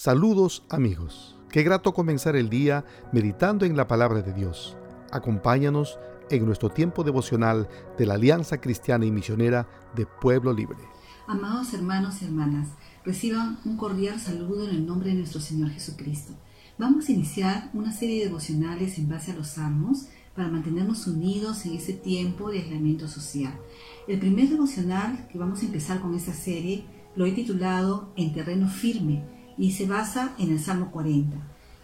[0.00, 1.36] Saludos amigos.
[1.50, 4.76] Qué grato comenzar el día meditando en la palabra de Dios.
[5.10, 5.98] Acompáñanos
[6.30, 10.78] en nuestro tiempo devocional de la Alianza Cristiana y Misionera de Pueblo Libre.
[11.26, 12.68] Amados hermanos y hermanas,
[13.04, 16.32] reciban un cordial saludo en el nombre de nuestro Señor Jesucristo.
[16.78, 20.06] Vamos a iniciar una serie de devocionales en base a los salmos
[20.36, 23.58] para mantenernos unidos en ese tiempo de aislamiento social.
[24.06, 26.84] El primer devocional que vamos a empezar con esta serie
[27.16, 31.36] lo he titulado En terreno firme y se basa en el Salmo 40.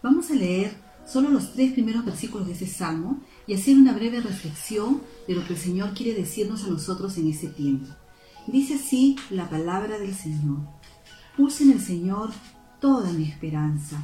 [0.02, 0.76] Vamos a leer
[1.06, 5.44] solo los tres primeros versículos de ese salmo y hacer una breve reflexión de lo
[5.44, 7.86] que el Señor quiere decirnos a nosotros en ese tiempo.
[8.46, 10.58] Dice así la palabra del Señor.
[11.36, 12.30] Puse en el Señor
[12.80, 14.00] toda mi esperanza.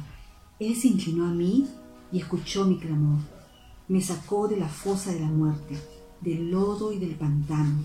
[0.59, 1.67] Él se inclinó a mí
[2.11, 3.19] y escuchó mi clamor.
[3.87, 5.77] Me sacó de la fosa de la muerte,
[6.19, 7.83] del lodo y del pantano.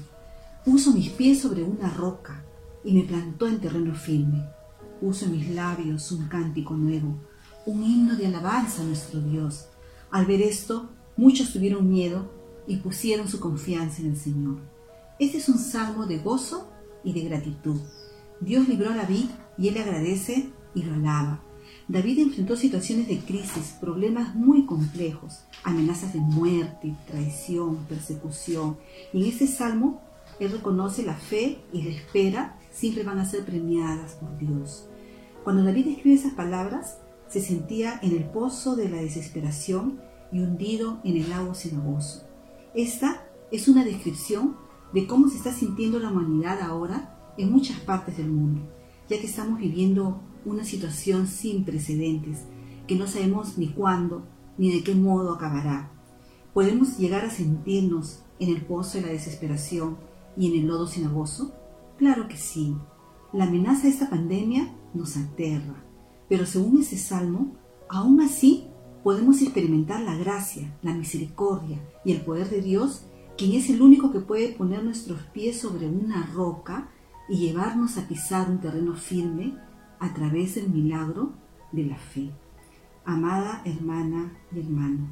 [0.64, 2.42] Puso mis pies sobre una roca
[2.84, 4.55] y me plantó en terreno firme
[5.00, 7.16] puso en mis labios un cántico nuevo,
[7.64, 9.68] un himno de alabanza a nuestro Dios.
[10.10, 12.30] Al ver esto, muchos tuvieron miedo
[12.66, 14.58] y pusieron su confianza en el Señor.
[15.18, 16.70] Este es un salmo de gozo
[17.04, 17.80] y de gratitud.
[18.40, 21.42] Dios libró a David y él le agradece y lo alaba.
[21.88, 28.76] David enfrentó situaciones de crisis, problemas muy complejos, amenazas de muerte, traición, persecución.
[29.12, 30.02] En este salmo
[30.40, 34.86] él reconoce la fe y la espera siempre van a ser premiadas por Dios.
[35.44, 41.00] Cuando David escribe esas palabras, se sentía en el pozo de la desesperación y hundido
[41.02, 42.24] en el lago cenagoso.
[42.74, 44.56] Esta es una descripción
[44.92, 48.62] de cómo se está sintiendo la humanidad ahora en muchas partes del mundo,
[49.08, 52.44] ya que estamos viviendo una situación sin precedentes,
[52.86, 54.26] que no sabemos ni cuándo
[54.58, 55.92] ni de qué modo acabará.
[56.52, 59.96] ¿Podemos llegar a sentirnos en el pozo de la desesperación
[60.36, 61.54] y en el lodo cenagoso?
[61.98, 62.76] Claro que sí.
[63.32, 65.82] La amenaza de esta pandemia nos aterra,
[66.28, 67.56] pero según ese salmo,
[67.88, 68.68] aún así
[69.02, 73.06] podemos experimentar la gracia, la misericordia y el poder de Dios,
[73.38, 76.88] quien es el único que puede poner nuestros pies sobre una roca
[77.28, 79.56] y llevarnos a pisar un terreno firme
[79.98, 81.32] a través del milagro
[81.72, 82.30] de la fe.
[83.04, 85.08] Amada hermana y hermano,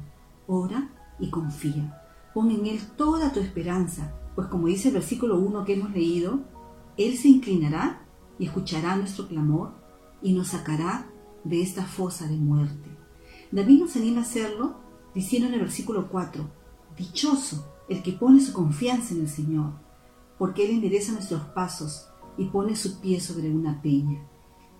[0.47, 0.89] ora
[1.19, 2.01] y confía.
[2.33, 6.41] Pon en Él toda tu esperanza, pues como dice el versículo 1 que hemos leído,
[6.97, 8.05] él se inclinará
[8.39, 9.73] y escuchará nuestro clamor
[10.21, 11.07] y nos sacará
[11.43, 12.89] de esta fosa de muerte.
[13.51, 14.75] David nos anima a hacerlo
[15.13, 16.49] diciendo en el versículo 4,
[16.97, 19.73] Dichoso el que pone su confianza en el Señor,
[20.39, 22.07] porque Él endereza nuestros pasos
[22.37, 24.25] y pone su pie sobre una peña.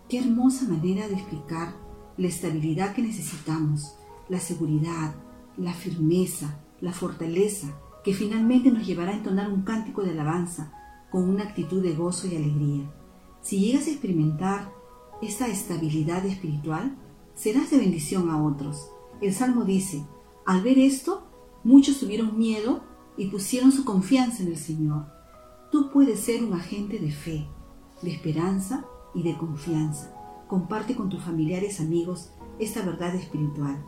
[0.09, 1.75] Qué hermosa manera de explicar
[2.18, 3.96] la estabilidad que necesitamos,
[4.30, 5.16] la seguridad,
[5.58, 7.68] la firmeza, la fortaleza,
[8.04, 10.72] que finalmente nos llevará a entonar un cántico de alabanza
[11.12, 12.92] con una actitud de gozo y alegría.
[13.42, 14.74] Si llegas a experimentar
[15.22, 16.98] esta estabilidad espiritual,
[17.36, 18.90] serás de bendición a otros.
[19.22, 20.06] El Salmo dice,
[20.46, 21.28] al ver esto,
[21.64, 22.84] muchos tuvieron miedo
[23.18, 25.06] y pusieron su confianza en el Señor.
[25.72, 27.48] Tú puedes ser un agente de fe,
[28.02, 30.14] de esperanza y de confianza.
[30.48, 33.84] Comparte con tus familiares amigos esta verdad espiritual.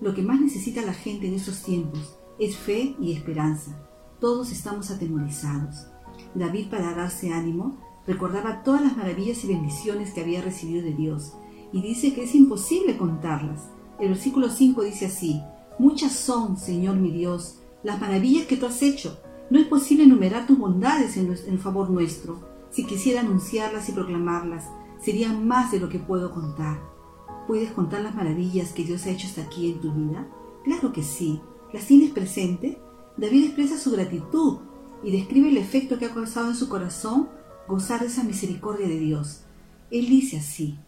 [0.00, 3.88] Lo que más necesita la gente en estos tiempos es fe y esperanza.
[4.20, 5.86] Todos estamos atemorizados.
[6.34, 11.34] David, para darse ánimo, recordaba todas las maravillas y bendiciones que había recibido de Dios,
[11.72, 13.70] y dice que es imposible contarlas.
[13.98, 15.40] El versículo 5 dice así,
[15.78, 19.18] Muchas son, Señor mi Dios, las maravillas que tú has hecho.
[19.50, 22.40] No es posible enumerar tus bondades en, favor nuestro.
[22.70, 26.80] Si quisiera anunciarlas y proclamarlas, sería más de lo que puedo contar.
[27.46, 30.28] ¿Puedes contar las maravillas que Dios ha hecho hasta aquí en tu vida?
[30.64, 31.40] Claro que sí.
[31.72, 32.80] ¿Las tienes presente?
[33.16, 34.58] David expresa su gratitud
[35.02, 37.28] y describe el efecto que ha causado en su corazón
[37.68, 39.42] gozar de esa misericordia de Dios.
[39.90, 40.78] Él dice así,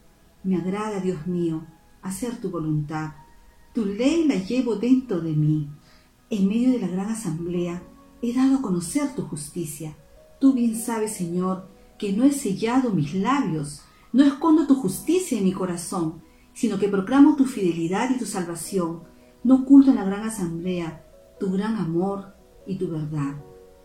[0.43, 1.67] me agrada, Dios mío,
[2.03, 3.13] hacer tu voluntad.
[3.73, 5.69] Tu ley la llevo dentro de mí.
[6.31, 7.83] En medio de la gran asamblea
[8.23, 9.97] he dado a conocer tu justicia.
[10.41, 13.83] Tú bien sabes, Señor, que no he sellado mis labios,
[14.13, 16.23] no escondo tu justicia en mi corazón,
[16.53, 19.03] sino que proclamo tu fidelidad y tu salvación.
[19.43, 21.05] No oculto en la gran asamblea
[21.41, 22.35] tu gran amor
[22.67, 23.35] y tu verdad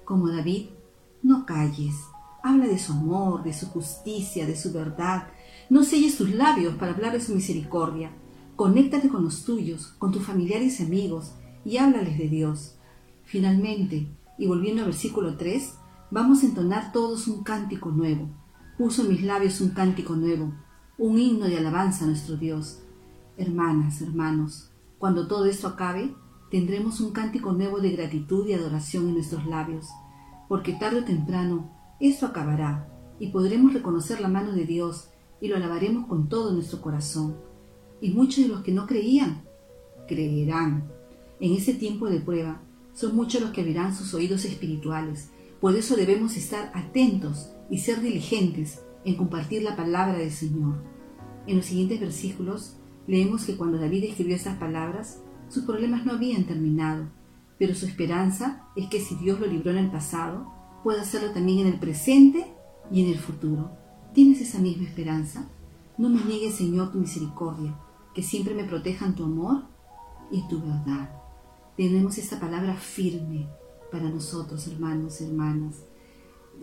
[0.10, 0.70] como David,
[1.22, 1.94] no calles.
[2.42, 5.28] Habla de su amor, de su justicia, de su verdad.
[5.70, 8.12] No selles tus labios para hablar de su misericordia.
[8.56, 11.34] Conéctate con los tuyos, con tus familiares y amigos,
[11.64, 12.76] y háblales de Dios.
[13.24, 14.08] Finalmente,
[14.40, 15.76] y volviendo al versículo 3,
[16.10, 18.30] vamos a entonar todos un cántico nuevo.
[18.80, 20.56] Puso en mis labios un cántico nuevo,
[20.98, 22.80] un himno de alabanza a nuestro Dios.
[23.38, 26.16] Hermanas, hermanos, cuando todo esto acabe,
[26.50, 29.88] tendremos un cántico nuevo de gratitud y adoración en nuestros labios,
[30.48, 32.88] porque tarde o temprano esto acabará
[33.20, 35.10] y podremos reconocer la mano de Dios
[35.42, 37.36] y lo alabaremos con todo nuestro corazón.
[38.02, 39.44] Y muchos de los que no creían,
[40.08, 40.90] creerán.
[41.40, 42.62] En ese tiempo de prueba,
[42.94, 45.30] son muchos los que abrirán sus oídos espirituales.
[45.62, 50.84] Por eso debemos estar atentos y ser diligentes en compartir la palabra del Señor.
[51.48, 56.46] En los siguientes versículos leemos que cuando David escribió estas palabras, sus problemas no habían
[56.46, 57.08] terminado,
[57.58, 60.52] pero su esperanza es que si Dios lo libró en el pasado,
[60.84, 62.54] pueda hacerlo también en el presente
[62.92, 63.72] y en el futuro.
[64.14, 65.50] ¿Tienes esa misma esperanza?
[65.98, 67.76] No me niegues, Señor, tu misericordia,
[68.16, 69.64] que siempre me protejan tu amor
[70.32, 71.10] y tu verdad.
[71.76, 73.48] Tenemos esta palabra firme
[73.92, 75.84] para nosotros, hermanos hermanas.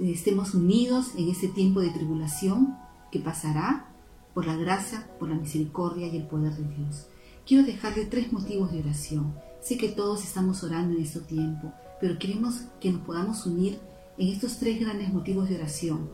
[0.00, 2.76] Estemos unidos en este tiempo de tribulación
[3.10, 3.94] que pasará
[4.34, 7.06] por la gracia, por la misericordia y el poder de Dios.
[7.46, 9.32] Quiero dejarle tres motivos de oración.
[9.60, 13.78] Sé que todos estamos orando en este tiempo, pero queremos que nos podamos unir
[14.18, 16.10] en estos tres grandes motivos de oración.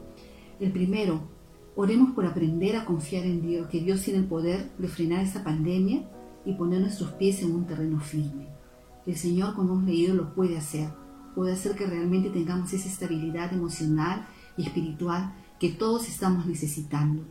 [0.61, 1.23] El primero,
[1.75, 5.43] oremos por aprender a confiar en Dios, que Dios tiene el poder de frenar esta
[5.43, 6.07] pandemia
[6.45, 8.49] y poner nuestros pies en un terreno firme.
[9.07, 10.91] El Señor, como hemos leído, lo puede hacer.
[11.35, 14.27] Puede hacer que realmente tengamos esa estabilidad emocional
[14.59, 17.23] y espiritual que todos estamos necesitando.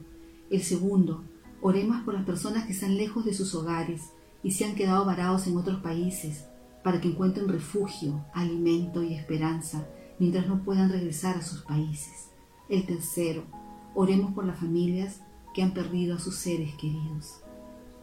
[0.49, 1.23] El segundo,
[1.61, 4.11] oremos por las personas que están lejos de sus hogares
[4.43, 6.45] y se han quedado varados en otros países
[6.83, 9.87] para que encuentren refugio, alimento y esperanza
[10.19, 12.29] mientras no puedan regresar a sus países.
[12.69, 13.43] El tercero,
[13.95, 15.21] oremos por las familias
[15.53, 17.41] que han perdido a sus seres queridos.